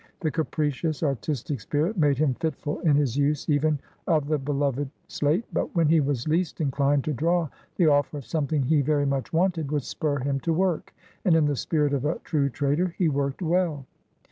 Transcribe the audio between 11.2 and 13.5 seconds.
and in the spirit of a true trader, he worked